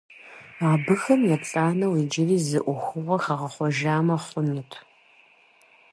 [0.71, 4.71] Абыхэм еплӏанэу иджыри зы ӏуэхугъуэ хэгъэхъуэжамэ хъунут.